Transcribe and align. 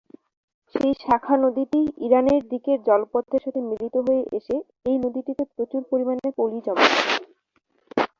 সেই 0.75 0.93
শাখা 1.01 1.35
নদীটি 1.37 1.81
ইরানের 2.05 2.41
দিকের 2.51 2.77
জলপথের 2.87 3.41
সাথে 3.45 3.61
মিলিত 3.69 3.95
হয়ে 4.05 4.23
এসে, 4.37 4.55
এই 4.85 4.97
নদীটিতে 4.97 5.43
প্রচুর 5.53 5.81
পরিমাণে 5.91 6.27
পলি 6.37 6.59
জমা 6.65 6.85
করে। 6.91 7.13